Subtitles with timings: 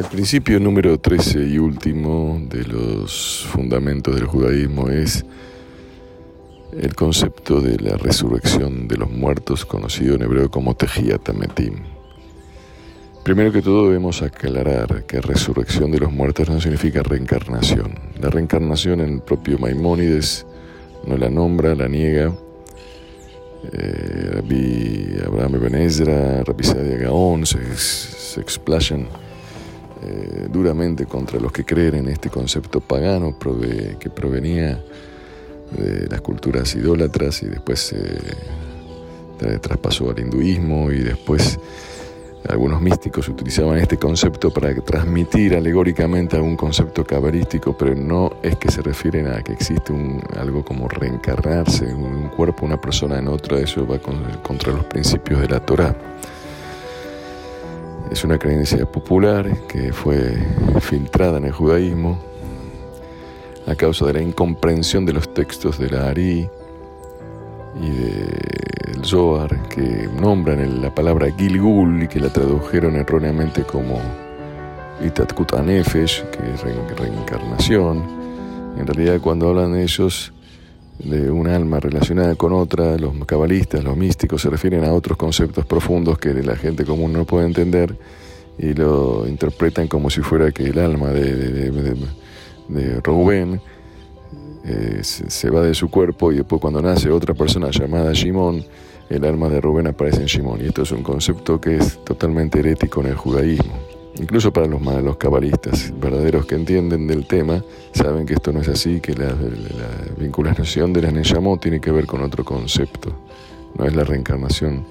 [0.00, 5.26] El principio número 13 y último de los fundamentos del judaísmo es
[6.72, 11.28] el concepto de la resurrección de los muertos, conocido en hebreo como Tejiat
[13.24, 17.92] Primero que todo debemos aclarar que resurrección de los muertos no significa reencarnación.
[18.22, 20.46] La reencarnación en el propio Maimónides
[21.06, 22.34] no la nombra, la niega.
[23.70, 29.06] Eh, Rabbi Abraham Ben Ezra, Rabbi Sadia Gaon se, se explayan
[30.02, 34.82] eh, duramente contra los que creen en este concepto pagano que provenía
[35.76, 41.58] de las culturas idólatras y después se traspasó al hinduismo y después
[42.48, 48.70] algunos místicos utilizaban este concepto para transmitir alegóricamente algún concepto cabalístico, pero no es que
[48.70, 53.58] se refieren a que existe un, algo como reencarnarse, un cuerpo, una persona en otra,
[53.58, 55.94] eso va contra los principios de la Torah.
[58.10, 60.36] Es una creencia popular que fue
[60.80, 62.18] filtrada en el judaísmo
[63.68, 66.48] a causa de la incomprensión de los textos de la Ari
[67.80, 74.00] y del Zohar que nombran la palabra Gilgul y que la tradujeron erróneamente como
[75.06, 76.62] Itatkut Anefesh, que es
[76.98, 78.02] reencarnación.
[78.76, 80.32] En realidad cuando hablan ellos
[81.04, 85.64] de un alma relacionada con otra, los cabalistas, los místicos se refieren a otros conceptos
[85.64, 87.96] profundos que la gente común no puede entender
[88.58, 91.70] y lo interpretan como si fuera que el alma de,
[92.68, 93.60] de, Rubén
[94.64, 98.64] eh, se, va de su cuerpo y después cuando nace otra persona llamada Shimón,
[99.08, 100.60] el alma de Rubén aparece en Shimón.
[100.60, 103.89] Y esto es un concepto que es totalmente herético en el judaísmo.
[104.16, 108.68] Incluso para los, los cabalistas verdaderos que entienden del tema, saben que esto no es
[108.68, 109.34] así, que la,
[110.18, 113.12] vinculación de la Neyamot tiene que ver con otro concepto,
[113.76, 114.84] no es la reencarnación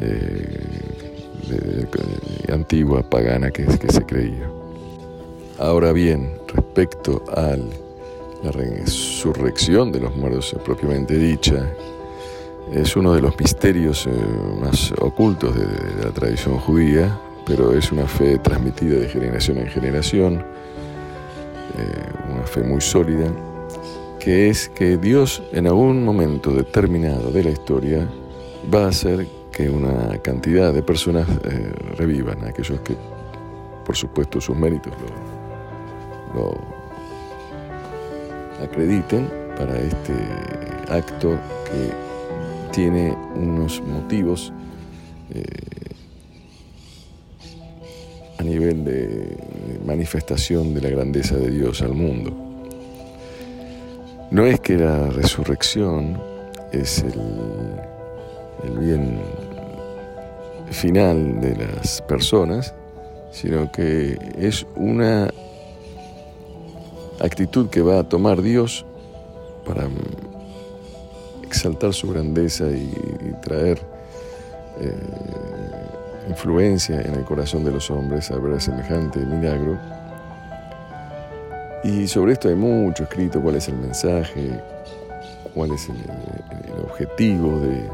[0.00, 0.60] eh,
[2.52, 4.50] antigua, pagana que, que se creía.
[5.58, 7.56] Ahora bien, respecto a
[8.42, 11.72] la resurrección de los muertos propiamente dicha,
[12.72, 14.10] es uno de los misterios eh,
[14.60, 17.18] más ocultos de la tradición judía,
[17.54, 20.42] pero es una fe transmitida de generación en generación,
[21.76, 23.30] eh, una fe muy sólida,
[24.18, 28.08] que es que Dios en algún momento determinado de la historia
[28.72, 32.96] va a hacer que una cantidad de personas eh, revivan, aquellos que,
[33.84, 34.94] por supuesto, sus méritos
[36.34, 36.54] lo,
[38.64, 40.14] acrediten para este
[40.88, 44.54] acto que tiene unos motivos
[45.34, 45.42] eh,
[48.42, 49.36] a nivel de
[49.86, 52.32] manifestación de la grandeza de Dios al mundo.
[54.32, 56.20] No es que la resurrección
[56.72, 59.20] es el, bien
[60.72, 62.74] final de las personas,
[63.30, 65.30] sino que es una
[67.20, 68.84] actitud que va a tomar Dios
[69.64, 69.88] para
[71.44, 72.90] exaltar su grandeza y,
[73.40, 73.78] traer
[74.80, 75.61] eh,
[76.28, 79.78] influencia en el corazón de los hombres a ver semejante milagro.
[81.84, 84.60] Y sobre esto hay mucho escrito, cuál es el mensaje,
[85.54, 85.96] cuál es el,
[86.82, 87.88] objetivo de...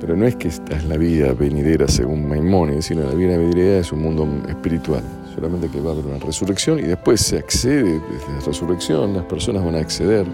[0.00, 3.80] Pero no es que esta es la vida venidera según Maimónides, sino la vida venidera
[3.80, 5.02] es un mundo espiritual.
[5.34, 9.24] Solamente que va a haber una resurrección y después se accede desde la resurrección, las
[9.24, 10.26] personas van a acceder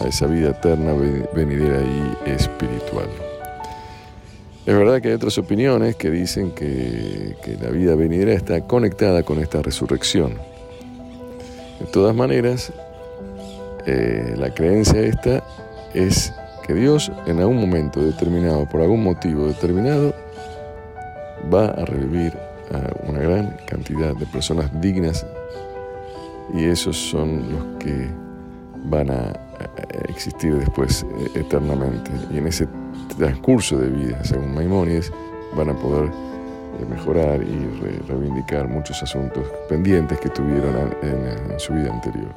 [0.00, 0.94] a esa vida eterna
[1.32, 3.08] venidera y espiritual.
[4.68, 9.38] Es verdad que hay otras opiniones que dicen que, la vida venidera está conectada con
[9.38, 10.34] esta resurrección.
[11.80, 12.70] De todas maneras,
[13.86, 15.42] eh, la creencia esta
[15.94, 16.34] es
[16.66, 20.14] que Dios en algún momento determinado, por algún motivo determinado,
[21.50, 22.34] va a revivir
[22.70, 25.24] a una gran cantidad de personas dignas
[26.52, 28.10] y esos son los que
[28.84, 29.47] van a
[30.08, 32.10] existir después eh, eternamente.
[32.32, 32.68] Y en ese
[33.16, 35.12] transcurso de vida, según Maimónides,
[35.56, 41.92] van a poder eh, mejorar y reivindicar muchos asuntos pendientes que tuvieron en, su vida
[41.92, 42.30] anterior.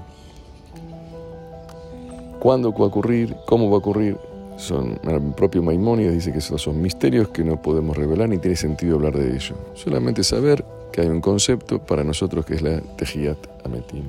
[2.40, 3.36] ¿Cuándo va a ocurrir?
[3.46, 4.18] ¿Cómo va a ocurrir?
[4.58, 8.56] Son, el propio Maimónides dice que esos son misterios que no podemos revelar ni tiene
[8.56, 9.56] sentido hablar de ello.
[9.74, 14.06] Solamente saber que hay un concepto para nosotros que es la Tejiat Ametim,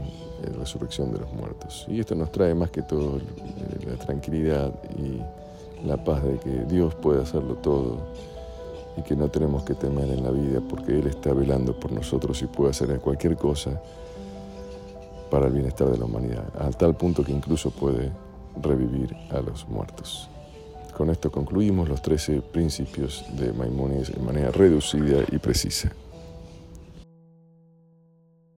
[0.47, 1.87] resurrección de los muertos.
[1.89, 3.19] Y esto nos trae más que todo
[3.87, 5.21] la tranquilidad y
[5.87, 7.99] la paz de que Dios puede hacerlo todo
[8.97, 12.43] y que no tenemos que temer en la vida porque Él está velando por nosotros
[12.43, 13.81] y puede hacer cualquier cosa
[15.31, 18.11] para el bienestar de la humanidad, a tal punto que incluso puede
[18.61, 20.29] revivir a los muertos.
[20.95, 25.91] Con esto concluimos los 13 principios de Maimónides de manera reducida y precisa.